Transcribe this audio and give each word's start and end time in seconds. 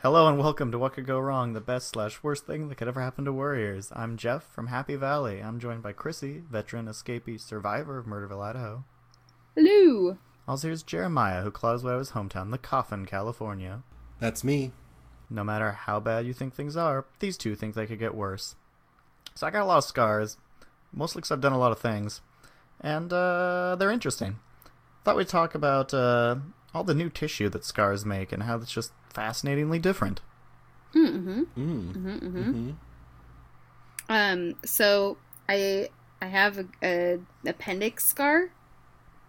Hello 0.00 0.28
and 0.28 0.38
welcome 0.38 0.70
to 0.70 0.78
What 0.78 0.92
Could 0.92 1.06
Go 1.06 1.18
Wrong, 1.18 1.54
the 1.54 1.60
best 1.60 1.88
slash 1.88 2.22
worst 2.22 2.46
thing 2.46 2.68
that 2.68 2.76
could 2.76 2.86
ever 2.86 3.00
happen 3.00 3.24
to 3.24 3.32
Warriors. 3.32 3.90
I'm 3.96 4.16
Jeff 4.16 4.44
from 4.44 4.68
Happy 4.68 4.94
Valley. 4.94 5.40
I'm 5.40 5.58
joined 5.58 5.82
by 5.82 5.90
Chrissy, 5.90 6.44
veteran 6.48 6.86
escapee 6.86 7.40
survivor 7.40 7.98
of 7.98 8.06
Murderville, 8.06 8.40
Idaho. 8.40 8.84
Hello. 9.56 10.16
Also, 10.46 10.68
here's 10.68 10.84
Jeremiah, 10.84 11.42
who 11.42 11.50
claws 11.50 11.82
away 11.82 11.98
his 11.98 12.12
hometown, 12.12 12.52
The 12.52 12.58
Coffin, 12.58 13.06
California. 13.06 13.82
That's 14.20 14.44
me. 14.44 14.70
No 15.28 15.42
matter 15.42 15.72
how 15.72 15.98
bad 15.98 16.26
you 16.26 16.32
think 16.32 16.54
things 16.54 16.76
are, 16.76 17.04
these 17.18 17.36
two 17.36 17.56
think 17.56 17.74
they 17.74 17.86
could 17.88 17.98
get 17.98 18.14
worse. 18.14 18.54
So 19.34 19.48
I 19.48 19.50
got 19.50 19.64
a 19.64 19.66
lot 19.66 19.78
of 19.78 19.84
scars, 19.84 20.36
mostly 20.92 21.22
because 21.22 21.32
I've 21.32 21.40
done 21.40 21.50
a 21.50 21.58
lot 21.58 21.72
of 21.72 21.80
things, 21.80 22.20
and 22.80 23.12
uh, 23.12 23.74
they're 23.76 23.90
interesting. 23.90 24.38
Thought 25.04 25.16
we'd 25.16 25.26
talk 25.26 25.56
about 25.56 25.92
uh, 25.92 26.36
all 26.74 26.84
the 26.84 26.94
new 26.94 27.08
tissue 27.10 27.48
that 27.50 27.64
scars 27.64 28.04
make 28.04 28.32
and 28.32 28.42
how 28.44 28.56
it's 28.56 28.70
just 28.72 28.92
fascinatingly 29.12 29.78
different. 29.78 30.20
Mm-hmm. 30.94 31.40
Mm. 31.40 31.92
Mm-hmm. 31.94 32.08
Mm-hmm. 32.08 32.52
hmm 32.52 32.70
Um. 34.08 34.54
So 34.64 35.18
I 35.48 35.88
I 36.20 36.26
have 36.26 36.58
a, 36.58 36.66
a 36.82 37.18
appendix 37.46 38.04
scar 38.06 38.50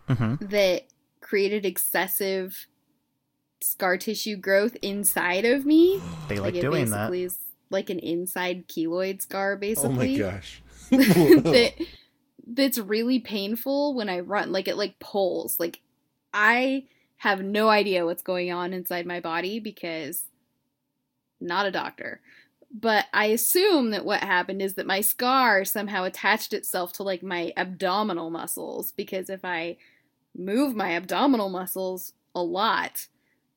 Mm-hmm. 0.09 0.47
that 0.47 0.85
created 1.21 1.65
excessive 1.67 2.65
scar 3.61 3.95
tissue 3.97 4.35
growth 4.37 4.75
inside 4.81 5.45
of 5.45 5.65
me. 5.65 6.01
They 6.29 6.39
like 6.39 6.55
it 6.55 6.61
doing 6.61 6.89
that. 6.91 7.09
basically 7.11 7.23
is 7.23 7.37
like 7.69 7.89
an 7.91 7.99
inside 7.99 8.67
keloid 8.67 9.21
scar, 9.21 9.55
basically. 9.55 9.89
Oh 9.89 9.99
basically. 9.99 10.23
my 10.23 10.31
gosh. 10.31 10.61
that 10.89 11.73
that's 12.47 12.77
really 12.79 13.19
painful 13.19 13.93
when 13.93 14.09
I 14.09 14.21
run. 14.21 14.51
Like 14.51 14.67
it 14.67 14.77
like 14.77 14.97
pulls. 14.99 15.59
Like 15.59 15.81
I 16.33 16.85
have 17.19 17.41
no 17.41 17.69
idea 17.69 18.05
what's 18.05 18.23
going 18.23 18.51
on 18.51 18.73
inside 18.73 19.05
my 19.05 19.19
body 19.19 19.59
because 19.59 20.23
not 21.39 21.65
a 21.65 21.71
doctor. 21.71 22.21
But 22.71 23.05
I 23.13 23.25
assume 23.25 23.91
that 23.91 24.05
what 24.05 24.21
happened 24.21 24.61
is 24.61 24.75
that 24.75 24.85
my 24.85 25.01
scar 25.01 25.65
somehow 25.65 26.03
attached 26.03 26.53
itself 26.53 26.93
to 26.93 27.03
like 27.03 27.23
my 27.23 27.51
abdominal 27.57 28.29
muscles 28.29 28.93
because 28.93 29.29
if 29.29 29.43
I 29.43 29.77
move 30.37 30.75
my 30.75 30.95
abdominal 30.95 31.49
muscles 31.49 32.13
a 32.35 32.41
lot, 32.41 33.07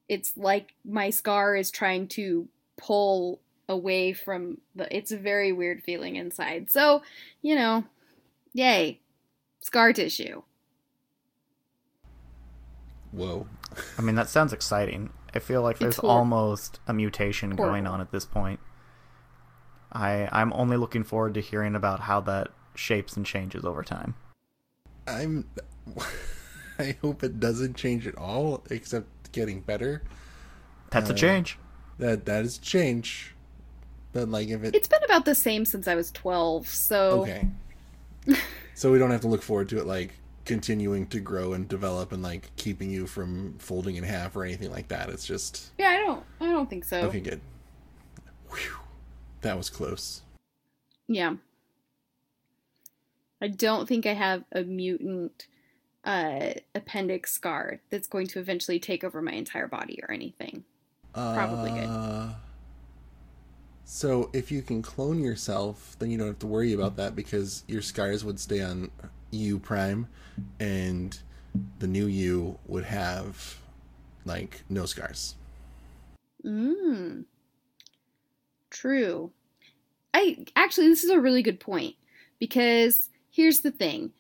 it's 0.09 0.37
like 0.37 0.75
my 0.85 1.11
scar 1.11 1.55
is 1.55 1.71
trying 1.71 2.09
to 2.09 2.49
pull 2.77 3.41
away 3.69 4.13
from 4.13 4.59
the 4.75 4.95
it's 4.95 5.13
a 5.13 5.17
very 5.17 5.53
weird 5.53 5.83
feeling 5.85 6.17
inside. 6.17 6.71
So, 6.71 7.03
you 7.43 7.55
know, 7.55 7.85
yay. 8.55 8.99
Scar 9.61 9.93
tissue. 9.93 10.43
Whoa. 13.13 13.47
I 13.99 14.03
mean, 14.03 14.15
that 14.17 14.29
sounds 14.29 14.53
exciting. 14.53 15.11
I 15.35 15.39
feel 15.39 15.63
like 15.63 15.79
there's 15.79 15.99
almost 15.99 16.81
a 16.87 16.93
mutation 16.93 17.57
going 17.57 17.87
on 17.87 18.01
at 18.01 18.11
this 18.11 18.25
point. 18.25 18.61
I 19.93 20.29
I'm 20.33 20.53
only 20.55 20.77
looking 20.77 21.05
forward 21.05 21.35
to 21.35 21.41
hearing 21.41 21.75
about 21.75 22.01
how 22.01 22.21
that 22.23 22.49
shapes 22.75 23.17
and 23.17 23.25
changes 23.25 23.65
over 23.65 23.83
time. 23.83 24.15
I'm. 25.07 25.49
I 26.79 26.97
hope 27.03 27.23
it 27.23 27.39
doesn't 27.39 27.77
change 27.77 28.07
at 28.07 28.17
all, 28.17 28.65
except 28.71 29.31
getting 29.33 29.61
better. 29.61 30.03
That's 30.91 31.11
a 31.11 31.13
Uh, 31.13 31.17
change. 31.17 31.59
That 31.99 32.25
that 32.27 32.45
is 32.45 32.59
change. 32.59 33.35
But 34.13 34.29
like 34.29 34.49
if 34.49 34.65
it 34.65 34.75
It's 34.75 34.89
been 34.89 35.03
about 35.05 35.25
the 35.25 35.35
same 35.35 35.65
since 35.65 35.87
I 35.87 35.95
was 35.95 36.11
12, 36.13 36.67
so 36.67 37.23
okay, 37.23 37.49
so 38.75 38.91
we 38.93 38.99
don't 38.99 39.11
have 39.11 39.21
to 39.23 39.29
look 39.29 39.43
forward 39.43 39.69
to 39.71 39.79
it 39.79 39.87
like 39.87 40.13
continuing 40.45 41.07
to 41.07 41.21
grow 41.21 41.53
and 41.53 41.69
develop 41.69 42.13
and 42.13 42.23
like 42.23 42.51
keeping 42.57 42.91
you 42.91 43.07
from 43.07 43.55
folding 43.59 43.97
in 43.97 44.05
half 44.05 44.35
or 44.37 44.45
anything 44.45 44.71
like 44.71 44.89
that. 44.89 45.09
It's 45.09 45.27
just 45.27 45.71
yeah, 45.79 45.89
I 45.89 45.97
don't 45.99 46.25
I 46.41 46.47
don't 46.47 46.69
think 46.69 46.85
so. 46.85 47.01
okay. 47.03 47.21
Good. 47.21 47.41
Whew. 48.51 48.77
That 49.43 49.57
was 49.57 49.71
close. 49.71 50.23
Yeah. 51.09 51.35
I 53.41 53.49
don't 53.49 53.89
think 53.89 54.07
I 54.07 54.15
have 54.15 54.45
a 54.53 54.63
mutant 54.63 55.47
uh 56.05 56.55
appendix 56.75 57.33
scar 57.33 57.81
that's 57.91 58.09
going 58.09 58.27
to 58.29 58.41
eventually 58.41 58.81
take 58.81 59.05
over 59.05 59.23
my 59.23 59.33
entire 59.33 59.69
body 59.69 60.01
or 60.03 60.11
anything. 60.13 60.65
Probably 61.15 61.71
good. 61.71 61.89
So 63.95 64.31
if 64.33 64.51
you 64.51 64.63
can 64.63 64.81
clone 64.81 65.23
yourself, 65.23 65.97
then 65.99 66.11
you 66.11 66.17
don't 66.17 66.29
have 66.29 66.39
to 66.39 66.47
worry 66.47 66.73
about 66.73 66.97
that 66.97 67.15
because 67.15 67.63
your 67.69 67.83
scars 67.83 68.25
would 68.25 68.41
stay 68.41 68.63
on 68.63 68.91
you 69.31 69.59
prime, 69.59 70.09
and 70.59 71.17
the 71.79 71.87
new 71.87 72.07
you 72.07 72.59
would 72.67 72.85
have 72.85 73.59
like 74.25 74.65
no 74.71 74.87
scars. 74.87 75.35
Mm. 76.43 77.27
True. 78.71 79.31
I 80.15 80.47
actually 80.57 80.89
this 80.89 81.05
is 81.05 81.11
a 81.11 81.21
really 81.21 81.43
good 81.43 81.61
point 81.61 81.95
because 82.39 83.11
here's 83.31 83.61
the 83.61 83.71
thing. 83.71 84.13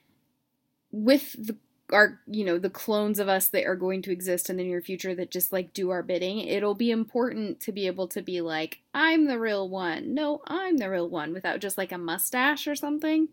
With 0.90 1.32
the 1.32 1.56
our 1.92 2.20
you 2.26 2.44
know 2.44 2.58
the 2.58 2.70
clones 2.70 3.18
of 3.18 3.28
us 3.28 3.48
that 3.48 3.66
are 3.66 3.76
going 3.76 4.02
to 4.02 4.12
exist 4.12 4.50
in 4.50 4.56
the 4.56 4.64
near 4.64 4.80
future 4.80 5.14
that 5.14 5.30
just 5.30 5.52
like 5.52 5.72
do 5.72 5.90
our 5.90 6.02
bidding, 6.02 6.40
it'll 6.40 6.74
be 6.74 6.90
important 6.90 7.60
to 7.60 7.72
be 7.72 7.86
able 7.86 8.08
to 8.08 8.22
be 8.22 8.40
like 8.40 8.80
I'm 8.94 9.26
the 9.26 9.38
real 9.38 9.68
one. 9.68 10.14
No, 10.14 10.42
I'm 10.46 10.78
the 10.78 10.90
real 10.90 11.08
one 11.08 11.32
without 11.32 11.60
just 11.60 11.78
like 11.78 11.92
a 11.92 11.98
mustache 11.98 12.66
or 12.66 12.74
something 12.74 13.28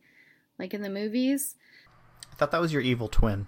like 0.58 0.74
in 0.74 0.81
the 0.81 0.90
movies. 0.90 1.56
I 2.31 2.36
thought 2.36 2.52
that 2.52 2.62
was 2.62 2.74
your 2.74 2.81
evil 2.81 3.08
twin. 3.08 3.48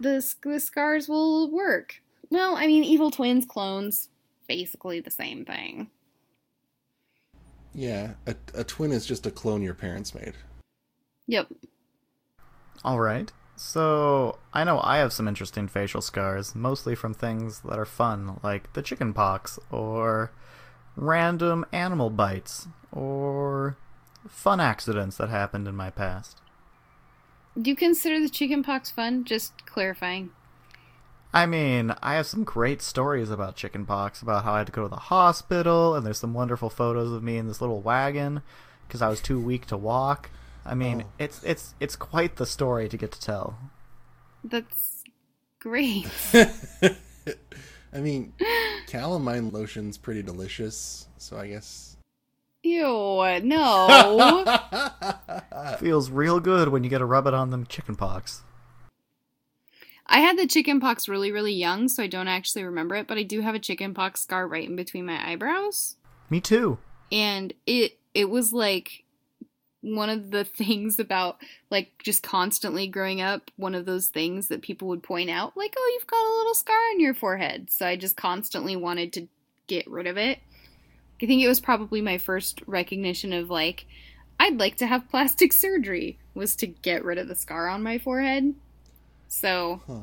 The, 0.00 0.20
sc- 0.20 0.42
the 0.42 0.60
scars 0.60 1.08
will 1.08 1.50
work. 1.50 2.02
Well, 2.30 2.56
I 2.56 2.66
mean 2.66 2.84
evil 2.84 3.10
twins 3.10 3.46
clones 3.46 4.08
basically 4.48 5.00
the 5.00 5.10
same 5.10 5.44
thing. 5.44 5.90
Yeah, 7.74 8.14
a, 8.26 8.34
a 8.54 8.64
twin 8.64 8.92
is 8.92 9.06
just 9.06 9.26
a 9.26 9.30
clone 9.30 9.62
your 9.62 9.74
parents 9.74 10.14
made. 10.14 10.34
Yep. 11.26 11.48
All 12.84 12.98
right. 12.98 13.30
So 13.58 14.38
I 14.52 14.62
know 14.62 14.80
I 14.84 14.98
have 14.98 15.12
some 15.12 15.26
interesting 15.26 15.66
facial 15.66 16.00
scars, 16.00 16.54
mostly 16.54 16.94
from 16.94 17.12
things 17.12 17.58
that 17.62 17.76
are 17.76 17.84
fun, 17.84 18.38
like 18.40 18.72
the 18.74 18.82
chicken 18.82 19.12
pox, 19.12 19.58
or 19.72 20.30
random 20.94 21.66
animal 21.72 22.08
bites, 22.08 22.68
or 22.92 23.76
fun 24.28 24.60
accidents 24.60 25.16
that 25.16 25.28
happened 25.28 25.66
in 25.66 25.74
my 25.74 25.90
past. 25.90 26.40
Do 27.60 27.68
you 27.68 27.74
consider 27.74 28.20
the 28.20 28.28
chickenpox 28.28 28.92
fun? 28.92 29.24
Just 29.24 29.66
clarifying. 29.66 30.30
I 31.34 31.44
mean, 31.46 31.92
I 32.00 32.14
have 32.14 32.26
some 32.26 32.44
great 32.44 32.80
stories 32.80 33.28
about 33.28 33.56
chickenpox, 33.56 34.22
about 34.22 34.44
how 34.44 34.54
I 34.54 34.58
had 34.58 34.68
to 34.68 34.72
go 34.72 34.82
to 34.82 34.88
the 34.88 34.96
hospital, 34.96 35.96
and 35.96 36.06
there's 36.06 36.20
some 36.20 36.32
wonderful 36.32 36.70
photos 36.70 37.10
of 37.10 37.24
me 37.24 37.36
in 37.36 37.48
this 37.48 37.60
little 37.60 37.80
wagon 37.80 38.42
because 38.86 39.02
I 39.02 39.08
was 39.08 39.20
too 39.20 39.40
weak 39.40 39.66
to 39.66 39.76
walk. 39.76 40.30
I 40.68 40.74
mean, 40.74 41.02
Oh. 41.06 41.10
it's 41.18 41.42
it's 41.42 41.74
it's 41.80 41.96
quite 41.96 42.36
the 42.36 42.46
story 42.46 42.88
to 42.88 42.96
get 42.96 43.10
to 43.12 43.20
tell. 43.20 43.58
That's 44.44 45.02
great. 45.60 46.06
I 47.92 48.00
mean, 48.00 48.34
calamine 48.86 49.50
lotion's 49.52 49.96
pretty 49.96 50.22
delicious, 50.22 51.08
so 51.16 51.38
I 51.38 51.48
guess. 51.48 51.96
Ew, 52.62 53.40
no. 53.42 54.44
Feels 55.78 56.10
real 56.10 56.38
good 56.40 56.68
when 56.68 56.84
you 56.84 56.90
get 56.90 56.98
to 56.98 57.06
rub 57.06 57.26
it 57.26 57.32
on 57.34 57.50
them 57.50 57.64
chickenpox. 57.66 58.42
I 60.06 60.20
had 60.20 60.38
the 60.38 60.46
chickenpox 60.46 61.08
really, 61.08 61.30
really 61.30 61.52
young, 61.52 61.88
so 61.88 62.02
I 62.02 62.06
don't 62.08 62.28
actually 62.28 62.64
remember 62.64 62.94
it, 62.96 63.06
but 63.06 63.18
I 63.18 63.22
do 63.22 63.40
have 63.42 63.54
a 63.54 63.58
chickenpox 63.58 64.22
scar 64.22 64.46
right 64.48 64.68
in 64.68 64.74
between 64.76 65.06
my 65.06 65.30
eyebrows. 65.30 65.96
Me 66.30 66.40
too. 66.40 66.78
And 67.12 67.52
it 67.66 67.98
it 68.14 68.28
was 68.28 68.52
like 68.52 69.04
one 69.80 70.10
of 70.10 70.30
the 70.30 70.44
things 70.56 70.98
about 70.98 71.38
like 71.70 71.92
just 72.02 72.22
constantly 72.22 72.86
growing 72.86 73.20
up, 73.20 73.50
one 73.56 73.74
of 73.74 73.86
those 73.86 74.08
things 74.08 74.48
that 74.48 74.62
people 74.62 74.88
would 74.88 75.02
point 75.02 75.30
out, 75.30 75.56
like, 75.56 75.74
oh, 75.76 75.90
you've 75.94 76.06
got 76.06 76.16
a 76.24 76.36
little 76.38 76.54
scar 76.54 76.76
on 76.92 77.00
your 77.00 77.14
forehead. 77.14 77.70
So 77.70 77.86
I 77.86 77.96
just 77.96 78.16
constantly 78.16 78.76
wanted 78.76 79.12
to 79.14 79.28
get 79.66 79.88
rid 79.88 80.06
of 80.06 80.16
it. 80.16 80.38
I 81.20 81.26
think 81.26 81.42
it 81.42 81.48
was 81.48 81.60
probably 81.60 82.00
my 82.00 82.18
first 82.18 82.62
recognition 82.66 83.32
of 83.32 83.50
like, 83.50 83.86
I'd 84.40 84.58
like 84.58 84.76
to 84.76 84.86
have 84.86 85.08
plastic 85.10 85.52
surgery, 85.52 86.18
was 86.34 86.54
to 86.56 86.66
get 86.66 87.04
rid 87.04 87.18
of 87.18 87.28
the 87.28 87.34
scar 87.34 87.68
on 87.68 87.82
my 87.82 87.98
forehead. 87.98 88.54
So, 89.28 89.82
Huh. 89.86 90.00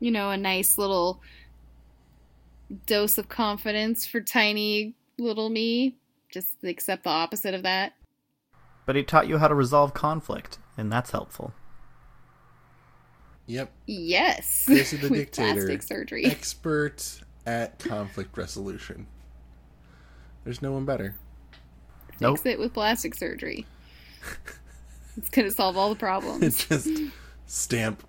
you 0.00 0.10
know, 0.10 0.30
a 0.30 0.36
nice 0.36 0.78
little 0.78 1.20
dose 2.86 3.18
of 3.18 3.28
confidence 3.28 4.06
for 4.06 4.20
tiny 4.20 4.94
little 5.18 5.50
me. 5.50 5.96
Just 6.30 6.62
accept 6.64 7.04
the 7.04 7.10
opposite 7.10 7.54
of 7.54 7.64
that. 7.64 7.92
But 8.86 8.96
he 8.96 9.02
taught 9.02 9.28
you 9.28 9.38
how 9.38 9.48
to 9.48 9.54
resolve 9.54 9.94
conflict, 9.94 10.58
and 10.76 10.90
that's 10.90 11.10
helpful. 11.10 11.52
Yep. 13.46 13.72
Yes. 13.86 14.64
This 14.66 14.92
is 14.92 15.00
the 15.08 15.08
dictator. 15.10 15.54
Plastic 15.66 15.82
surgery. 15.82 16.26
Expert 16.26 17.20
at 17.46 17.78
conflict 17.78 18.36
resolution. 18.36 19.06
There's 20.44 20.62
no 20.62 20.72
one 20.72 20.84
better. 20.84 21.16
Nope. 22.20 22.38
Fix 22.38 22.46
it 22.46 22.58
with 22.58 22.72
plastic 22.74 23.14
surgery. 23.14 23.66
it's 25.16 25.30
gonna 25.30 25.50
solve 25.50 25.76
all 25.76 25.88
the 25.90 25.96
problems. 25.96 26.42
It's 26.42 26.64
just 26.68 26.88
stamp 27.46 28.04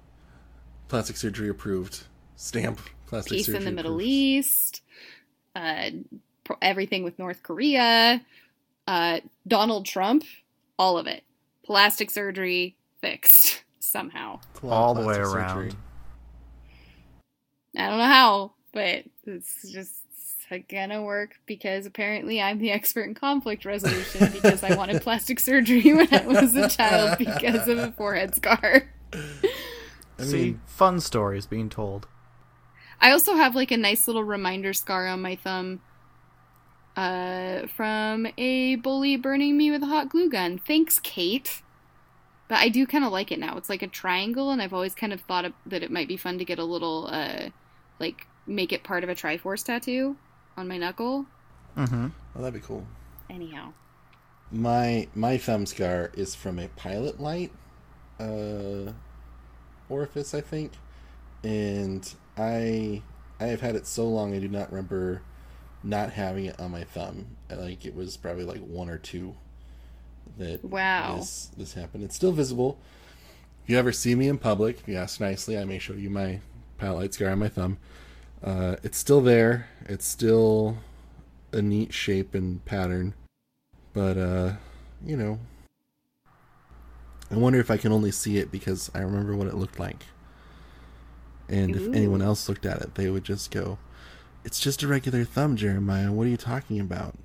plastic 0.87 1.17
surgery 1.17 1.49
approved. 1.49 2.03
Stamp 2.35 2.79
plastic 3.07 3.37
Peace 3.37 3.45
surgery 3.47 3.59
in 3.59 3.65
the 3.65 3.71
Middle 3.71 3.93
approved. 3.93 4.07
East. 4.09 4.81
Uh, 5.55 5.89
pro- 6.43 6.57
everything 6.61 7.03
with 7.03 7.17
North 7.19 7.41
Korea. 7.43 8.21
Uh, 8.87 9.19
Donald 9.47 9.85
Trump. 9.85 10.23
All 10.81 10.97
of 10.97 11.05
it. 11.05 11.23
Plastic 11.63 12.09
surgery 12.09 12.75
fixed 13.01 13.63
somehow. 13.79 14.39
A 14.63 14.65
lot 14.65 14.73
of 14.73 14.73
All 14.73 14.93
the 14.95 15.07
way 15.07 15.17
around. 15.17 15.49
surgery. 15.55 15.71
I 17.77 17.87
don't 17.87 17.99
know 17.99 18.05
how, 18.05 18.53
but 18.73 19.03
it's 19.25 19.71
just 19.71 19.99
gonna 20.69 21.03
work 21.03 21.35
because 21.45 21.85
apparently 21.85 22.41
I'm 22.41 22.57
the 22.57 22.71
expert 22.71 23.03
in 23.03 23.13
conflict 23.13 23.63
resolution 23.63 24.31
because 24.33 24.63
I 24.63 24.75
wanted 24.75 25.03
plastic 25.03 25.39
surgery 25.39 25.93
when 25.93 26.11
I 26.11 26.25
was 26.25 26.55
a 26.55 26.67
child 26.67 27.19
because 27.19 27.67
of 27.67 27.77
a 27.77 27.91
forehead 27.91 28.33
scar. 28.33 28.89
I 29.13 30.23
See, 30.23 30.41
mean, 30.41 30.61
fun 30.65 30.99
stories 30.99 31.45
being 31.45 31.69
told. 31.69 32.07
I 32.99 33.11
also 33.11 33.35
have 33.35 33.55
like 33.55 33.69
a 33.69 33.77
nice 33.77 34.07
little 34.07 34.23
reminder 34.23 34.73
scar 34.73 35.07
on 35.07 35.21
my 35.21 35.35
thumb 35.35 35.81
uh, 36.95 37.67
from 37.67 38.27
a 38.37 38.75
bully 38.75 39.15
burning 39.17 39.57
me 39.57 39.71
with 39.71 39.83
a 39.83 39.87
hot 39.87 40.09
glue 40.09 40.29
gun. 40.29 40.57
Thanks, 40.57 40.99
Kate. 40.99 41.61
But 42.47 42.59
I 42.59 42.69
do 42.69 42.85
kind 42.85 43.05
of 43.05 43.11
like 43.11 43.31
it 43.31 43.39
now. 43.39 43.55
It's 43.57 43.69
like 43.69 43.81
a 43.81 43.87
triangle, 43.87 44.51
and 44.51 44.61
I've 44.61 44.73
always 44.73 44.93
kind 44.93 45.13
of 45.13 45.21
thought 45.21 45.45
of, 45.45 45.53
that 45.65 45.83
it 45.83 45.91
might 45.91 46.07
be 46.09 46.17
fun 46.17 46.37
to 46.37 46.45
get 46.45 46.59
a 46.59 46.65
little, 46.65 47.07
uh, 47.09 47.49
like, 47.99 48.27
make 48.45 48.73
it 48.73 48.83
part 48.83 49.03
of 49.05 49.09
a 49.09 49.15
Triforce 49.15 49.63
tattoo 49.63 50.17
on 50.57 50.67
my 50.67 50.77
knuckle. 50.77 51.25
Mm-hmm. 51.77 52.07
oh, 52.35 52.41
that'd 52.41 52.53
be 52.53 52.65
cool. 52.65 52.85
Anyhow. 53.29 53.71
My 54.51 55.07
my 55.15 55.37
thumb 55.37 55.65
scar 55.65 56.11
is 56.13 56.35
from 56.35 56.59
a 56.59 56.67
pilot 56.67 57.21
light 57.21 57.53
uh, 58.19 58.91
orifice, 59.87 60.33
I 60.33 60.41
think, 60.41 60.73
and 61.41 62.13
I 62.37 63.01
I 63.39 63.45
have 63.45 63.61
had 63.61 63.75
it 63.75 63.87
so 63.87 64.05
long 64.09 64.35
I 64.35 64.39
do 64.39 64.49
not 64.49 64.69
remember 64.69 65.21
not 65.83 66.11
having 66.13 66.45
it 66.45 66.59
on 66.59 66.71
my 66.71 66.83
thumb. 66.83 67.37
Like 67.49 67.85
it 67.85 67.95
was 67.95 68.17
probably 68.17 68.43
like 68.43 68.61
one 68.61 68.89
or 68.89 68.97
two 68.97 69.35
that 70.37 70.63
Wow. 70.63 71.17
this 71.17 71.51
this 71.57 71.73
happened. 71.73 72.03
It's 72.03 72.15
still 72.15 72.31
visible. 72.31 72.77
If 73.63 73.69
you 73.69 73.77
ever 73.77 73.91
see 73.91 74.15
me 74.15 74.27
in 74.27 74.37
public, 74.37 74.79
if 74.79 74.87
you 74.87 74.95
ask 74.97 75.19
nicely, 75.19 75.57
I 75.57 75.65
may 75.65 75.79
show 75.79 75.93
you 75.93 76.09
my 76.09 76.39
light 76.81 77.13
scar 77.13 77.29
on 77.29 77.39
my 77.39 77.49
thumb. 77.49 77.77
Uh, 78.43 78.75
it's 78.81 78.97
still 78.97 79.21
there. 79.21 79.67
It's 79.85 80.05
still 80.05 80.77
a 81.53 81.61
neat 81.61 81.93
shape 81.93 82.33
and 82.33 82.63
pattern. 82.65 83.13
But 83.93 84.17
uh, 84.17 84.53
you 85.05 85.15
know, 85.17 85.39
I 87.29 87.35
wonder 87.35 87.59
if 87.59 87.69
I 87.69 87.77
can 87.77 87.91
only 87.91 88.11
see 88.11 88.37
it 88.37 88.51
because 88.51 88.89
I 88.93 88.99
remember 88.99 89.35
what 89.35 89.47
it 89.47 89.55
looked 89.55 89.79
like. 89.79 90.05
And 91.49 91.75
if 91.75 91.87
Ooh. 91.87 91.93
anyone 91.93 92.21
else 92.21 92.47
looked 92.47 92.65
at 92.65 92.81
it, 92.81 92.95
they 92.95 93.09
would 93.09 93.23
just 93.25 93.51
go, 93.51 93.77
"It's 94.43 94.59
just 94.59 94.83
a 94.83 94.87
regular 94.87 95.23
thumb, 95.25 95.55
Jeremiah. 95.55 96.11
What 96.11 96.27
are 96.27 96.29
you 96.31 96.37
talking 96.37 96.79
about?" 96.79 97.15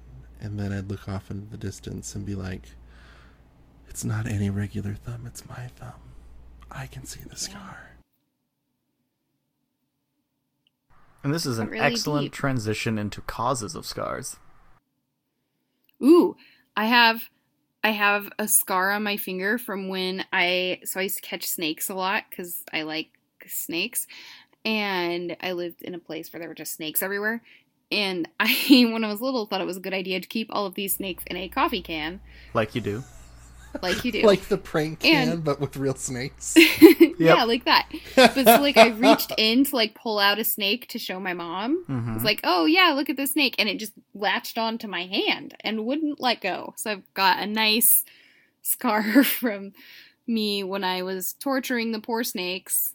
And 0.41 0.59
then 0.59 0.73
I'd 0.73 0.89
look 0.91 1.09
off 1.09 1.31
into 1.31 1.47
the 1.51 1.57
distance 1.57 2.15
and 2.15 2.25
be 2.27 2.35
like, 2.35 2.71
"It's 3.89 4.05
not 4.05 4.27
any 4.27 4.51
regular 4.51 4.95
thumb. 4.95 5.27
It's 5.27 5.47
my 5.49 5.69
thumb. 5.77 6.01
I 6.71 6.87
can 6.87 7.07
see 7.07 7.21
the 7.21 7.37
scar." 7.37 7.97
And 11.25 11.35
this 11.35 11.47
is 11.47 11.59
an 11.59 11.69
Really 11.69 11.81
excellent 11.81 12.27
deep. 12.27 12.33
transition 12.33 12.99
into 12.99 13.21
causes 13.23 13.75
of 13.75 13.85
scars. 13.87 14.37
Ooh, 16.03 16.37
I 16.77 16.87
have 16.87 17.31
I 17.83 17.91
have 17.91 18.31
a 18.39 18.49
scar 18.49 18.91
on 18.91 19.03
my 19.03 19.17
finger 19.17 19.59
from 19.59 19.89
when 19.89 20.25
I 20.33 20.81
so 20.85 21.01
I 21.01 21.05
used 21.05 21.17
to 21.17 21.23
catch 21.23 21.47
snakes 21.47 21.89
a 21.89 21.95
lot 21.95 22.31
cuz 22.31 22.63
I 22.73 22.83
like 22.83 23.11
snakes 23.47 24.07
and 24.67 25.37
I 25.41 25.53
lived 25.53 25.81
in 25.83 25.95
a 25.95 25.99
place 25.99 26.31
where 26.33 26.41
there 26.41 26.49
were 26.49 26.55
just 26.55 26.75
snakes 26.75 27.03
everywhere. 27.03 27.41
And 27.93 28.29
I 28.41 28.89
when 28.93 29.05
I 29.05 29.09
was 29.09 29.21
little 29.23 29.47
thought 29.47 29.61
it 29.61 29.67
was 29.67 29.77
a 29.79 29.81
good 29.81 29.95
idea 29.95 30.21
to 30.21 30.27
keep 30.29 30.49
all 30.51 30.67
of 30.67 30.75
these 30.75 30.97
snakes 30.97 31.25
in 31.29 31.37
a 31.37 31.49
coffee 31.49 31.81
can 31.83 32.21
Like 32.53 32.75
you 32.75 32.81
do. 32.81 33.05
like 33.81 34.05
you 34.05 34.11
do. 34.13 34.23
Like 34.27 34.43
the 34.49 34.59
prank 34.59 35.01
can, 35.01 35.29
And- 35.29 35.45
but 35.45 35.61
with 35.61 35.77
real 35.77 35.95
snakes. 35.95 36.57
yeah, 37.19 37.45
like 37.45 37.65
that. 37.65 37.89
But 38.17 38.35
so 38.35 38.61
like 38.61 38.77
I 38.77 38.89
reached 38.89 39.33
in 39.39 39.65
to 39.65 39.77
like 39.77 39.95
pull 39.95 40.19
out 40.19 40.39
a 40.41 40.45
snake 40.45 40.89
to 40.89 40.99
show 40.99 41.21
my 41.21 41.33
mom. 41.33 41.85
Mm-hmm. 41.89 42.17
It's 42.17 42.25
like, 42.25 42.41
oh 42.43 42.65
yeah, 42.65 42.93
look 42.97 43.09
at 43.09 43.17
the 43.17 43.27
snake, 43.27 43.55
and 43.59 43.69
it 43.69 43.79
just 43.79 43.93
latched 44.15 44.59
onto 44.59 44.89
my 44.89 45.07
hand 45.07 45.55
and 45.61 45.85
wouldn't 45.87 46.21
let 46.21 46.41
go. 46.41 46.75
So 46.77 46.91
I've 46.91 47.15
got 47.15 47.39
a 47.39 47.47
nice 47.47 48.05
scar 48.63 49.23
from 49.25 49.73
me 50.27 50.65
when 50.65 50.83
I 50.83 51.03
was 51.05 51.35
torturing 51.35 51.93
the 51.93 52.01
poor 52.01 52.25
snakes. 52.25 52.95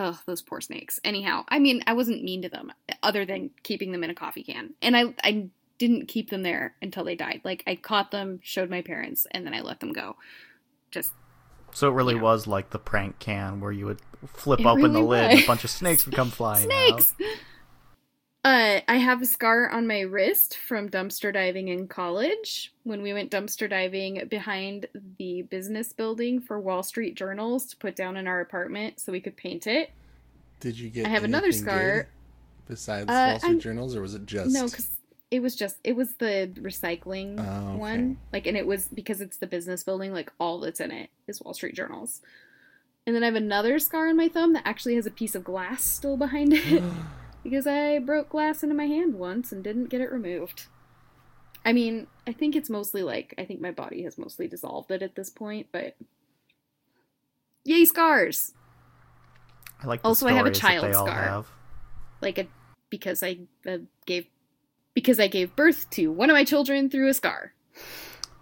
Oh, 0.00 0.18
those 0.26 0.42
poor 0.42 0.60
snakes. 0.60 1.00
Anyhow, 1.02 1.44
I 1.48 1.58
mean, 1.58 1.82
I 1.86 1.92
wasn't 1.92 2.22
mean 2.22 2.40
to 2.42 2.48
them, 2.48 2.72
other 3.02 3.26
than 3.26 3.50
keeping 3.64 3.90
them 3.90 4.04
in 4.04 4.10
a 4.10 4.14
coffee 4.14 4.44
can, 4.44 4.74
and 4.80 4.96
I 4.96 5.12
I 5.22 5.48
didn't 5.78 6.06
keep 6.06 6.30
them 6.30 6.42
there 6.44 6.74
until 6.80 7.04
they 7.04 7.16
died. 7.16 7.40
Like 7.44 7.64
I 7.66 7.74
caught 7.74 8.12
them, 8.12 8.38
showed 8.42 8.70
my 8.70 8.80
parents, 8.80 9.26
and 9.32 9.44
then 9.44 9.54
I 9.54 9.60
let 9.60 9.80
them 9.80 9.92
go. 9.92 10.16
Just 10.92 11.12
So 11.72 11.88
it 11.88 11.94
really 11.94 12.14
Yeah. 12.14 12.22
was 12.22 12.46
like 12.46 12.70
the 12.70 12.78
prank 12.78 13.18
can 13.18 13.60
where 13.60 13.72
you 13.72 13.86
would 13.86 14.00
flip 14.34 14.60
It 14.60 14.66
open 14.66 14.92
the 14.92 15.00
really 15.00 15.08
lid 15.08 15.32
and 15.32 15.42
a 15.42 15.46
bunch 15.46 15.64
of 15.64 15.70
snakes 15.70 16.06
would 16.06 16.14
come 16.14 16.30
flying 16.38 16.68
snakes. 16.68 17.14
Uh, 18.48 18.80
I 18.88 18.96
have 18.96 19.20
a 19.20 19.26
scar 19.26 19.68
on 19.68 19.86
my 19.86 20.00
wrist 20.00 20.56
from 20.56 20.88
dumpster 20.88 21.30
diving 21.34 21.68
in 21.68 21.86
college 21.86 22.72
when 22.82 23.02
we 23.02 23.12
went 23.12 23.30
dumpster 23.30 23.68
diving 23.68 24.26
behind 24.30 24.86
the 25.18 25.42
business 25.42 25.92
building 25.92 26.40
for 26.40 26.58
Wall 26.58 26.82
Street 26.82 27.14
journals 27.14 27.66
to 27.66 27.76
put 27.76 27.94
down 27.94 28.16
in 28.16 28.26
our 28.26 28.40
apartment 28.40 29.00
so 29.00 29.12
we 29.12 29.20
could 29.20 29.36
paint 29.36 29.66
it. 29.66 29.90
Did 30.60 30.78
you 30.78 30.88
get? 30.88 31.04
I 31.04 31.10
have 31.10 31.24
another 31.24 31.52
scar. 31.52 32.08
besides 32.66 33.10
Uh, 33.10 33.26
Wall 33.32 33.38
Street 33.38 33.48
I'm- 33.50 33.60
journals, 33.60 33.94
or 33.94 34.00
was 34.00 34.14
it 34.14 34.24
just 34.24 34.50
No, 34.54 34.64
because 34.64 34.88
it 35.30 35.40
was 35.42 35.54
just 35.54 35.76
it 35.84 35.94
was 35.94 36.14
the 36.14 36.50
recycling 36.54 37.38
Oh, 37.38 37.68
okay. 37.72 37.76
one, 37.78 38.16
like, 38.32 38.46
and 38.46 38.56
it 38.56 38.66
was 38.66 38.88
because 38.88 39.20
it's 39.20 39.36
the 39.36 39.46
business 39.46 39.84
building. 39.84 40.10
Like 40.14 40.32
all 40.40 40.58
that's 40.60 40.80
in 40.80 40.90
it 40.90 41.10
is 41.26 41.42
Wall 41.42 41.52
Street 41.52 41.74
journals. 41.74 42.22
And 43.06 43.14
then 43.14 43.22
I 43.22 43.26
have 43.26 43.34
another 43.34 43.78
scar 43.78 44.08
on 44.08 44.16
my 44.16 44.28
thumb 44.28 44.54
that 44.54 44.62
actually 44.66 44.94
has 44.94 45.04
a 45.04 45.10
piece 45.10 45.34
of 45.34 45.44
glass 45.44 45.84
still 45.84 46.16
behind 46.16 46.54
it. 46.54 46.82
because 47.42 47.66
I 47.66 47.98
broke 47.98 48.30
glass 48.30 48.62
into 48.62 48.74
my 48.74 48.86
hand 48.86 49.14
once 49.14 49.52
and 49.52 49.62
didn't 49.62 49.86
get 49.86 50.00
it 50.00 50.12
removed. 50.12 50.66
I 51.64 51.72
mean, 51.72 52.06
I 52.26 52.32
think 52.32 52.56
it's 52.56 52.70
mostly 52.70 53.02
like 53.02 53.34
I 53.38 53.44
think 53.44 53.60
my 53.60 53.70
body 53.70 54.02
has 54.02 54.18
mostly 54.18 54.48
dissolved 54.48 54.90
it 54.90 55.02
at 55.02 55.14
this 55.14 55.30
point, 55.30 55.66
but 55.72 55.96
yay 57.64 57.84
scars! 57.84 58.54
I 59.82 59.86
like 59.86 60.02
the 60.02 60.08
Also, 60.08 60.26
I 60.26 60.32
have 60.32 60.46
a 60.46 60.50
child 60.50 60.84
that 60.84 60.88
they 60.88 60.94
all 60.94 61.06
scar. 61.06 61.44
Like 62.20 62.38
a 62.38 62.46
because 62.90 63.22
I 63.22 63.40
uh, 63.66 63.78
gave 64.06 64.26
because 64.94 65.20
I 65.20 65.28
gave 65.28 65.54
birth 65.54 65.88
to 65.90 66.10
one 66.10 66.30
of 66.30 66.34
my 66.34 66.44
children 66.44 66.90
through 66.90 67.08
a 67.08 67.14
scar. 67.14 67.52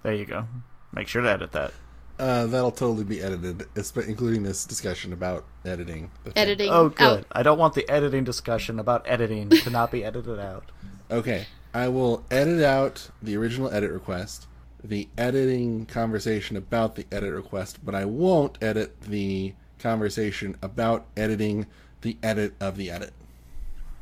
There 0.02 0.14
you 0.14 0.24
go. 0.24 0.46
Make 0.92 1.08
sure 1.08 1.22
to 1.22 1.28
edit 1.28 1.52
that. 1.52 1.72
Uh, 2.18 2.46
that'll 2.46 2.70
totally 2.70 3.04
be 3.04 3.20
edited, 3.20 3.66
including 4.06 4.42
this 4.42 4.64
discussion 4.64 5.12
about 5.12 5.44
editing. 5.66 6.10
the 6.24 6.30
thing. 6.30 6.42
Editing 6.42 6.70
Oh, 6.70 6.88
good. 6.88 7.18
out. 7.20 7.26
I 7.32 7.42
don't 7.42 7.58
want 7.58 7.74
the 7.74 7.86
editing 7.90 8.24
discussion 8.24 8.78
about 8.78 9.02
editing 9.06 9.50
to 9.50 9.70
not 9.70 9.90
be 9.90 10.02
edited 10.04 10.38
out. 10.38 10.70
Okay, 11.10 11.46
I 11.74 11.88
will 11.88 12.24
edit 12.30 12.62
out 12.62 13.10
the 13.22 13.36
original 13.36 13.70
edit 13.70 13.90
request, 13.92 14.46
the 14.82 15.08
editing 15.18 15.84
conversation 15.86 16.56
about 16.56 16.94
the 16.96 17.04
edit 17.12 17.34
request, 17.34 17.84
but 17.84 17.94
I 17.94 18.06
won't 18.06 18.56
edit 18.62 18.98
the 19.02 19.52
conversation 19.78 20.56
about 20.62 21.04
editing 21.18 21.66
the 22.00 22.16
edit 22.22 22.54
of 22.60 22.76
the 22.78 22.90
edit. 22.90 23.12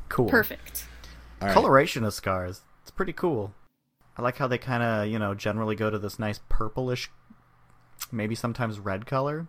Cool. 0.07 0.29
Perfect. 0.29 0.85
All 1.41 1.47
right. 1.49 1.53
Coloration 1.53 2.05
of 2.05 2.13
scars. 2.13 2.61
It's 2.81 2.91
pretty 2.91 3.13
cool. 3.13 3.53
I 4.17 4.21
like 4.21 4.37
how 4.37 4.47
they 4.47 4.57
kind 4.57 4.81
of, 4.81 5.07
you 5.07 5.19
know, 5.19 5.33
generally 5.33 5.75
go 5.75 5.89
to 5.89 5.99
this 5.99 6.17
nice 6.17 6.39
purplish, 6.47 7.11
maybe 8.11 8.35
sometimes 8.35 8.79
red 8.79 9.05
color, 9.05 9.47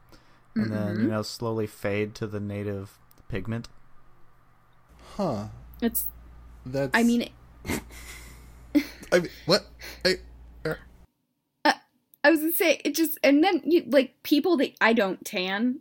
and 0.55 0.73
then, 0.73 1.01
you 1.01 1.09
know, 1.09 1.23
slowly 1.23 1.67
fade 1.67 2.15
to 2.17 2.27
the 2.27 2.41
native 2.41 2.99
pigment. 3.29 3.69
Huh. 5.17 5.47
It's. 5.83 6.07
That's. 6.65 6.97
I 6.97 7.03
mean, 7.03 7.29
I 9.13 9.21
mean, 9.21 9.31
what? 9.47 9.67
I, 10.05 10.17
er, 10.65 10.79
I 11.65 12.31
was 12.31 12.41
gonna 12.41 12.53
say 12.53 12.81
it 12.85 12.95
just, 12.95 13.19
and 13.23 13.43
then 13.43 13.63
you 13.65 13.85
like 13.87 14.23
people 14.23 14.57
that 14.57 14.73
I 14.81 14.93
don't 14.93 15.25
tan 15.25 15.81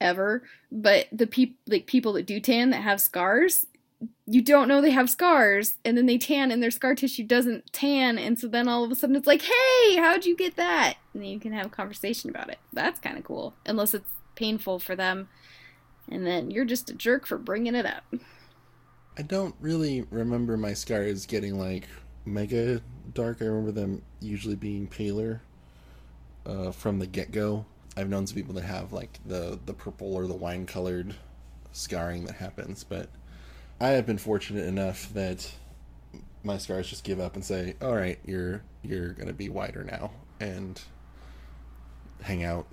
ever, 0.00 0.42
but 0.72 1.06
the 1.12 1.26
people 1.26 1.56
like 1.66 1.86
people 1.86 2.14
that 2.14 2.26
do 2.26 2.40
tan 2.40 2.70
that 2.70 2.82
have 2.82 3.00
scars, 3.00 3.66
you 4.26 4.42
don't 4.42 4.68
know 4.68 4.80
they 4.80 4.90
have 4.90 5.08
scars, 5.08 5.76
and 5.84 5.96
then 5.96 6.06
they 6.06 6.18
tan 6.18 6.50
and 6.50 6.62
their 6.62 6.70
scar 6.70 6.94
tissue 6.94 7.24
doesn't 7.24 7.72
tan, 7.72 8.18
and 8.18 8.38
so 8.38 8.48
then 8.48 8.68
all 8.68 8.84
of 8.84 8.90
a 8.90 8.94
sudden 8.94 9.16
it's 9.16 9.26
like, 9.26 9.42
hey, 9.42 9.96
how'd 9.96 10.24
you 10.24 10.36
get 10.36 10.56
that? 10.56 10.96
and 11.16 11.24
then 11.24 11.30
you 11.30 11.40
can 11.40 11.52
have 11.52 11.66
a 11.66 11.70
conversation 11.70 12.28
about 12.28 12.50
it. 12.50 12.58
That's 12.74 13.00
kind 13.00 13.16
of 13.16 13.24
cool, 13.24 13.54
unless 13.64 13.94
it's 13.94 14.10
painful 14.34 14.78
for 14.78 14.94
them, 14.94 15.28
and 16.10 16.26
then 16.26 16.50
you're 16.50 16.66
just 16.66 16.90
a 16.90 16.94
jerk 16.94 17.26
for 17.26 17.38
bringing 17.38 17.74
it 17.74 17.86
up. 17.86 18.04
I 19.18 19.22
don't 19.22 19.54
really 19.60 20.04
remember 20.10 20.58
my 20.58 20.74
scars 20.74 21.24
getting 21.24 21.58
like 21.58 21.88
mega 22.26 22.82
dark. 23.14 23.40
I 23.40 23.46
remember 23.46 23.72
them 23.72 24.02
usually 24.20 24.56
being 24.56 24.86
paler 24.86 25.40
uh, 26.44 26.70
from 26.70 26.98
the 26.98 27.06
get 27.06 27.30
go. 27.32 27.64
I've 27.96 28.10
known 28.10 28.26
some 28.26 28.36
people 28.36 28.52
that 28.54 28.64
have 28.64 28.92
like 28.92 29.18
the 29.24 29.58
the 29.64 29.72
purple 29.72 30.14
or 30.14 30.26
the 30.26 30.34
wine 30.34 30.66
colored 30.66 31.14
scarring 31.72 32.26
that 32.26 32.34
happens, 32.34 32.84
but 32.84 33.08
I 33.80 33.88
have 33.88 34.06
been 34.06 34.18
fortunate 34.18 34.64
enough 34.66 35.12
that 35.14 35.52
my 36.42 36.58
scars 36.58 36.88
just 36.88 37.04
give 37.04 37.20
up 37.20 37.34
and 37.34 37.44
say, 37.44 37.74
"All 37.82 37.94
right, 37.94 38.18
you're 38.24 38.62
you're 38.82 39.12
gonna 39.12 39.32
be 39.32 39.48
whiter 39.48 39.84
now," 39.84 40.12
and 40.40 40.80
hang 42.22 42.42
out. 42.44 42.66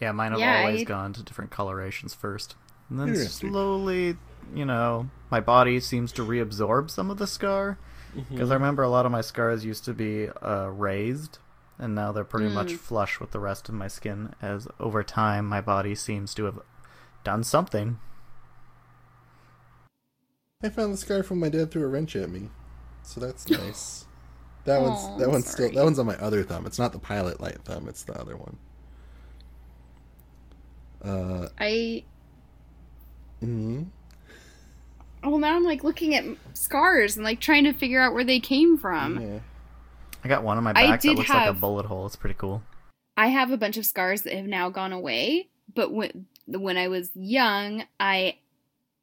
Yeah, 0.00 0.12
mine 0.12 0.32
have 0.32 0.40
Yeah, 0.40 0.60
always 0.60 0.80
I- 0.80 0.84
gone 0.84 1.12
to 1.14 1.22
different 1.22 1.50
colorations 1.50 2.14
first. 2.14 2.56
And 2.90 2.98
then 3.00 3.14
slowly, 3.16 4.16
you 4.54 4.64
know, 4.64 5.08
my 5.30 5.40
body 5.40 5.80
seems 5.80 6.12
to 6.12 6.22
reabsorb 6.22 6.90
some 6.90 7.10
of 7.10 7.18
the 7.18 7.26
scar. 7.26 7.78
Mm-hmm. 8.14 8.34
Because 8.34 8.50
I 8.50 8.54
remember 8.54 8.82
a 8.82 8.90
lot 8.90 9.06
of 9.06 9.12
my 9.12 9.22
scars 9.22 9.64
used 9.64 9.84
to 9.86 9.94
be 9.94 10.28
uh, 10.28 10.66
raised, 10.66 11.38
and 11.78 11.94
now 11.94 12.12
they're 12.12 12.24
pretty 12.24 12.52
much 12.52 12.72
Mm. 12.72 12.78
flush 12.78 13.18
with 13.20 13.30
the 13.30 13.40
rest 13.40 13.68
of 13.70 13.74
my 13.74 13.88
skin, 13.88 14.34
as 14.42 14.68
over 14.78 15.02
time 15.02 15.46
my 15.48 15.60
body 15.62 15.94
seems 15.94 16.34
to 16.34 16.44
have 16.44 16.58
done 17.24 17.42
something. 17.44 17.98
I 20.62 20.68
found 20.68 20.92
the 20.92 20.96
scar 20.96 21.22
from 21.22 21.40
my 21.40 21.48
dad 21.48 21.70
threw 21.70 21.84
a 21.84 21.88
wrench 21.88 22.14
at 22.16 22.30
me, 22.30 22.48
so 23.02 23.20
that's 23.20 23.48
nice. 23.50 24.06
That 24.64 24.80
one's 24.80 25.18
that 25.18 25.24
I'm 25.24 25.32
one's 25.32 25.48
still 25.50 25.70
that 25.72 25.84
one's 25.84 25.98
on 25.98 26.06
my 26.06 26.16
other 26.16 26.42
thumb. 26.44 26.66
It's 26.66 26.78
not 26.78 26.92
the 26.92 26.98
pilot 26.98 27.40
light 27.40 27.58
thumb. 27.64 27.88
It's 27.88 28.04
the 28.04 28.18
other 28.18 28.36
one. 28.36 28.56
Uh, 31.04 31.48
I 31.58 32.04
mhm. 33.42 33.86
well 35.24 35.38
now 35.38 35.56
I'm 35.56 35.64
like 35.64 35.82
looking 35.82 36.14
at 36.14 36.24
scars 36.54 37.16
and 37.16 37.24
like 37.24 37.40
trying 37.40 37.64
to 37.64 37.72
figure 37.72 38.00
out 38.00 38.14
where 38.14 38.22
they 38.24 38.38
came 38.38 38.78
from. 38.78 39.20
yeah. 39.20 39.38
I 40.24 40.28
got 40.28 40.44
one 40.44 40.56
on 40.56 40.62
my 40.62 40.72
back 40.72 40.88
that 40.88 41.00
did 41.00 41.16
looks 41.16 41.28
like 41.28 41.48
a 41.48 41.52
bullet 41.52 41.86
hole. 41.86 42.06
It's 42.06 42.14
pretty 42.14 42.36
cool. 42.38 42.62
I 43.16 43.26
have 43.26 43.50
a 43.50 43.56
bunch 43.56 43.76
of 43.76 43.84
scars 43.84 44.22
that 44.22 44.34
have 44.34 44.46
now 44.46 44.70
gone 44.70 44.92
away, 44.92 45.48
but 45.74 45.92
when 45.92 46.26
when 46.46 46.76
I 46.78 46.86
was 46.86 47.10
young, 47.14 47.84
I 47.98 48.38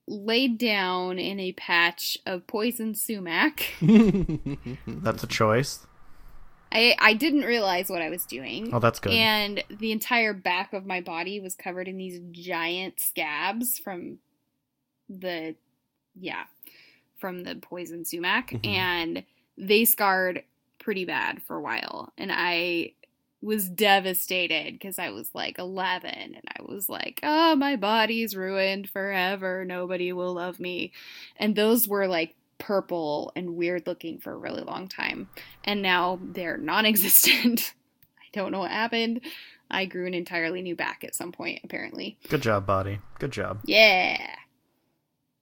laid 0.10 0.58
down 0.58 1.20
in 1.20 1.40
a 1.40 1.52
patch 1.54 2.18
of 2.26 2.48
poison 2.48 2.96
sumac. 2.96 3.74
That's 4.88 5.24
a 5.24 5.28
choice. 5.28 5.86
I 6.72 6.96
I 7.00 7.14
didn't 7.14 7.44
realize 7.44 7.90
what 7.90 8.02
I 8.02 8.10
was 8.10 8.26
doing. 8.26 8.70
Oh, 8.74 8.80
that's 8.80 9.00
good. 9.00 9.14
And 9.14 9.64
the 9.70 9.92
entire 9.92 10.34
back 10.34 10.72
of 10.74 10.86
my 10.86 11.02
body 11.02 11.40
was 11.40 11.56
covered 11.56 11.88
in 11.88 11.98
these 11.98 12.20
giant 12.32 13.00
scabs 13.00 13.80
from 13.80 14.20
the 15.10 15.56
yeah, 16.20 16.44
from 17.18 17.44
the 17.44 17.56
poison 17.56 18.06
sumac 18.06 18.50
Mhm. 18.52 18.68
and 18.68 19.24
they 19.58 19.84
scarred 19.86 20.44
pretty 20.80 21.06
bad 21.06 21.42
for 21.42 21.56
a 21.56 21.62
while 21.62 22.14
and 22.18 22.32
I 22.32 22.94
was 23.42 23.70
devastated 23.70 24.74
because 24.74 25.00
I 25.00 25.12
was 25.12 25.30
like 25.34 25.60
11 25.60 26.10
and 26.12 26.44
I 26.48 26.62
was 26.62 26.90
like, 26.90 27.20
"Oh, 27.24 27.56
my 27.56 27.76
body's 27.76 28.36
ruined 28.36 28.90
forever. 28.90 29.64
Nobody 29.66 30.12
will 30.12 30.34
love 30.34 30.60
me." 30.60 30.92
And 31.38 31.56
those 31.56 31.88
were 31.88 32.08
like 32.08 32.36
purple 32.58 33.32
and 33.36 33.56
weird 33.56 33.88
looking 33.88 34.20
for 34.20 34.34
a 34.34 34.38
really 34.38 34.62
long 34.62 34.90
time 34.90 35.30
and 35.64 35.82
now 35.82 36.20
they're 36.22 36.58
non-existent. 36.58 37.74
I 38.20 38.26
don't 38.34 38.52
know 38.52 38.60
what 38.60 38.72
happened. 38.72 39.22
I 39.72 39.86
grew 39.86 40.08
an 40.08 40.14
entirely 40.14 40.62
new 40.62 40.76
back 40.76 41.04
at 41.04 41.16
some 41.16 41.32
point, 41.32 41.62
apparently. 41.64 42.18
Good 42.28 42.42
job, 42.42 42.66
body. 42.66 43.00
Good 43.20 43.32
job. 43.32 43.60
Yeah. 43.66 44.36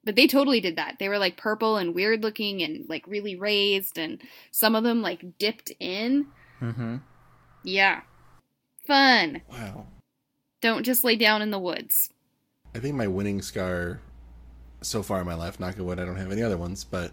But 0.03 0.15
they 0.15 0.27
totally 0.27 0.59
did 0.59 0.75
that. 0.77 0.97
They 0.99 1.09
were 1.09 1.17
like 1.17 1.37
purple 1.37 1.77
and 1.77 1.95
weird 1.95 2.23
looking 2.23 2.61
and 2.61 2.87
like 2.89 3.05
really 3.07 3.35
raised, 3.35 3.97
and 3.97 4.21
some 4.51 4.75
of 4.75 4.83
them 4.83 5.01
like 5.01 5.37
dipped 5.37 5.71
in. 5.79 6.27
Mm-hmm. 6.61 6.97
Yeah. 7.63 8.01
Fun. 8.85 9.41
Wow. 9.49 9.87
Don't 10.61 10.83
just 10.83 11.03
lay 11.03 11.15
down 11.15 11.41
in 11.41 11.51
the 11.51 11.59
woods. 11.59 12.09
I 12.75 12.79
think 12.79 12.95
my 12.95 13.07
winning 13.07 13.41
scar 13.41 13.99
so 14.81 15.03
far 15.03 15.19
in 15.19 15.25
my 15.25 15.33
life, 15.33 15.59
knock 15.59 15.77
on 15.79 15.85
wood, 15.85 15.99
I 15.99 16.05
don't 16.05 16.17
have 16.17 16.31
any 16.31 16.43
other 16.43 16.57
ones, 16.57 16.83
but 16.83 17.11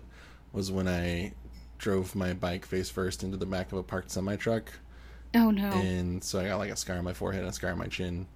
was 0.52 0.70
when 0.70 0.86
I 0.86 1.32
drove 1.78 2.14
my 2.14 2.32
bike 2.32 2.64
face 2.64 2.88
first 2.88 3.22
into 3.22 3.36
the 3.36 3.46
back 3.46 3.72
of 3.72 3.78
a 3.78 3.82
parked 3.82 4.10
semi 4.10 4.36
truck. 4.36 4.72
Oh 5.34 5.50
no. 5.50 5.70
And 5.70 6.22
so 6.22 6.38
I 6.38 6.48
got 6.48 6.58
like 6.58 6.70
a 6.70 6.76
scar 6.76 6.96
on 6.96 7.04
my 7.04 7.12
forehead, 7.12 7.42
and 7.42 7.50
a 7.50 7.52
scar 7.52 7.72
on 7.72 7.78
my 7.78 7.86
chin, 7.86 8.26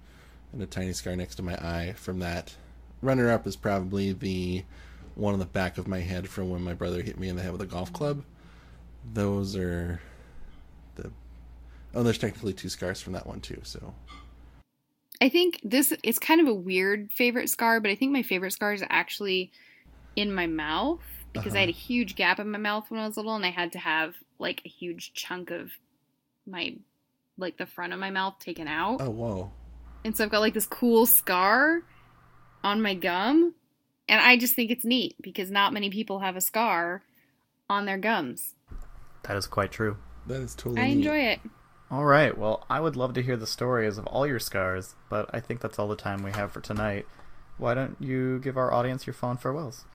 and 0.51 0.61
a 0.61 0.65
tiny 0.65 0.93
scar 0.93 1.15
next 1.15 1.35
to 1.35 1.43
my 1.43 1.55
eye 1.55 1.93
from 1.95 2.19
that. 2.19 2.55
Runner 3.01 3.31
up 3.31 3.47
is 3.47 3.55
probably 3.55 4.11
the 4.11 4.65
one 5.15 5.33
on 5.33 5.39
the 5.39 5.45
back 5.45 5.77
of 5.77 5.87
my 5.87 5.99
head 5.99 6.27
from 6.27 6.49
when 6.49 6.61
my 6.61 6.73
brother 6.73 7.01
hit 7.01 7.19
me 7.19 7.29
in 7.29 7.35
the 7.35 7.41
head 7.41 7.51
with 7.51 7.61
a 7.61 7.65
golf 7.65 7.93
club. 7.93 8.23
Those 9.13 9.55
are. 9.55 10.01
Oh, 11.93 12.03
there's 12.03 12.17
technically 12.17 12.53
two 12.53 12.69
scars 12.69 13.01
from 13.01 13.13
that 13.13 13.25
one 13.25 13.41
too, 13.41 13.59
so. 13.63 13.93
I 15.21 15.29
think 15.29 15.59
this 15.63 15.93
it's 16.03 16.19
kind 16.19 16.39
of 16.39 16.47
a 16.47 16.53
weird 16.53 17.11
favorite 17.11 17.49
scar, 17.49 17.79
but 17.79 17.91
I 17.91 17.95
think 17.95 18.11
my 18.11 18.23
favorite 18.23 18.51
scar 18.51 18.73
is 18.73 18.83
actually 18.89 19.51
in 20.15 20.33
my 20.33 20.47
mouth 20.47 21.01
because 21.33 21.53
I 21.55 21.59
had 21.59 21.69
uh-huh. 21.69 21.77
a 21.77 21.81
huge 21.81 22.15
gap 22.15 22.39
in 22.39 22.49
my 22.49 22.57
mouth 22.57 22.89
when 22.89 22.99
I 22.99 23.07
was 23.07 23.17
little 23.17 23.35
and 23.35 23.45
I 23.45 23.51
had 23.51 23.71
to 23.73 23.79
have 23.79 24.15
like 24.39 24.61
a 24.65 24.69
huge 24.69 25.13
chunk 25.13 25.51
of 25.51 25.71
my 26.45 26.75
like 27.37 27.57
the 27.57 27.65
front 27.65 27.93
of 27.93 27.99
my 27.99 28.09
mouth 28.09 28.39
taken 28.39 28.67
out. 28.67 29.01
Oh, 29.01 29.09
whoa. 29.09 29.51
And 30.03 30.15
so 30.15 30.23
I've 30.23 30.29
got 30.29 30.39
like 30.39 30.53
this 30.53 30.65
cool 30.65 31.05
scar 31.05 31.81
on 32.63 32.81
my 32.81 32.93
gum 32.93 33.53
and 34.07 34.19
I 34.19 34.37
just 34.37 34.55
think 34.55 34.71
it's 34.71 34.85
neat 34.85 35.15
because 35.21 35.51
not 35.51 35.73
many 35.73 35.89
people 35.89 36.19
have 36.19 36.35
a 36.35 36.41
scar 36.41 37.03
on 37.69 37.85
their 37.85 37.97
gums. 37.97 38.55
That 39.23 39.37
is 39.37 39.47
quite 39.47 39.71
true. 39.71 39.97
That 40.27 40.41
is 40.41 40.55
totally 40.55 40.81
I 40.81 40.87
neat. 40.87 40.93
enjoy 40.93 41.19
it. 41.19 41.39
All 41.91 42.05
right. 42.05 42.37
Well, 42.37 42.65
I 42.69 42.79
would 42.79 42.95
love 42.95 43.13
to 43.15 43.23
hear 43.23 43.35
the 43.35 43.47
stories 43.47 43.97
of 43.97 44.05
all 44.07 44.27
your 44.27 44.39
scars, 44.39 44.95
but 45.09 45.27
I 45.33 45.39
think 45.39 45.59
that's 45.59 45.79
all 45.79 45.87
the 45.87 45.95
time 45.95 46.21
we 46.21 46.31
have 46.31 46.51
for 46.51 46.61
tonight. 46.61 47.07
Why 47.57 47.73
don't 47.73 47.97
you 47.99 48.39
give 48.39 48.57
our 48.57 48.71
audience 48.71 49.07
your 49.07 49.15
fond 49.15 49.41
farewells? 49.41 49.85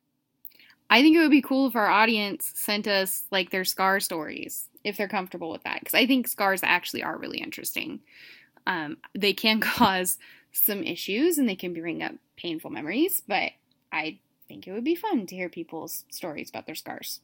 I 0.90 1.02
think 1.02 1.16
it 1.16 1.20
would 1.20 1.30
be 1.30 1.40
cool 1.40 1.68
if 1.68 1.76
our 1.76 1.88
audience 1.88 2.52
sent 2.56 2.88
us 2.88 3.24
like 3.30 3.50
their 3.50 3.64
scar 3.64 4.00
stories 4.00 4.68
if 4.82 4.96
they're 4.96 5.08
comfortable 5.08 5.50
with 5.50 5.62
that 5.62 5.80
because 5.80 5.94
I 5.94 6.06
think 6.06 6.28
scars 6.28 6.60
actually 6.62 7.02
are 7.02 7.16
really 7.16 7.38
interesting. 7.38 8.00
Um, 8.66 8.98
they 9.14 9.32
can 9.32 9.60
cause 9.60 10.18
some 10.52 10.82
issues 10.82 11.38
and 11.38 11.48
they 11.48 11.56
can 11.56 11.74
bring 11.74 12.02
up 12.02 12.14
painful 12.36 12.70
memories, 12.70 13.22
but 13.26 13.52
I 13.92 14.18
think 14.48 14.66
it 14.66 14.72
would 14.72 14.84
be 14.84 14.94
fun 14.94 15.26
to 15.26 15.36
hear 15.36 15.48
people's 15.48 16.04
stories 16.10 16.50
about 16.50 16.66
their 16.66 16.74
scars. 16.74 17.20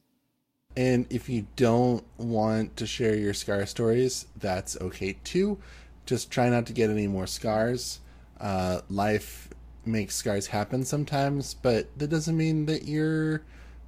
And 0.75 1.05
if 1.09 1.27
you 1.27 1.47
don't 1.55 2.03
want 2.17 2.77
to 2.77 2.87
share 2.87 3.15
your 3.15 3.33
scar 3.33 3.65
stories, 3.65 4.27
that's 4.37 4.79
okay 4.79 5.17
too. 5.23 5.57
Just 6.05 6.31
try 6.31 6.49
not 6.49 6.65
to 6.67 6.73
get 6.73 6.89
any 6.89 7.07
more 7.07 7.27
scars. 7.27 7.99
Uh, 8.39 8.81
life 8.89 9.49
makes 9.85 10.15
scars 10.15 10.47
happen 10.47 10.85
sometimes, 10.85 11.53
but 11.55 11.87
that 11.97 12.09
doesn't 12.09 12.37
mean 12.37 12.65
that 12.67 12.87
you're 12.87 13.41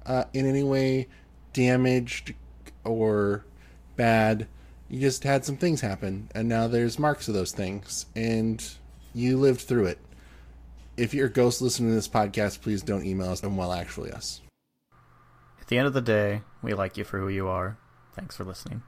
uh, 0.06 0.24
in 0.32 0.46
any 0.46 0.62
way 0.62 1.08
damaged 1.52 2.34
or 2.84 3.44
bad. 3.96 4.46
You 4.88 5.00
just 5.00 5.24
had 5.24 5.44
some 5.44 5.56
things 5.56 5.80
happen, 5.80 6.28
and 6.34 6.48
now 6.48 6.68
there's 6.68 6.98
marks 6.98 7.28
of 7.28 7.34
those 7.34 7.52
things, 7.52 8.06
and 8.14 8.62
you 9.14 9.38
lived 9.38 9.62
through 9.62 9.86
it. 9.86 9.98
If 10.96 11.14
you're 11.14 11.26
a 11.26 11.30
ghost 11.30 11.62
listening 11.62 11.90
to 11.90 11.94
this 11.94 12.08
podcast, 12.08 12.60
please 12.60 12.82
don't 12.82 13.04
email 13.04 13.30
us 13.30 13.42
and 13.42 13.56
well 13.56 13.72
actually 13.72 14.12
us. 14.12 14.40
At 15.64 15.68
the 15.68 15.78
end 15.78 15.86
of 15.86 15.94
the 15.94 16.02
day, 16.02 16.42
we 16.60 16.74
like 16.74 16.98
you 16.98 17.04
for 17.04 17.18
who 17.18 17.28
you 17.28 17.48
are. 17.48 17.78
Thanks 18.12 18.36
for 18.36 18.44
listening. 18.44 18.82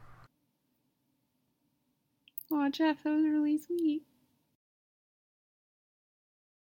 Oh, 2.51 2.69
Jeff, 2.69 3.03
that 3.03 3.15
was 3.15 3.25
really 3.25 3.57
sweet. 3.57 4.03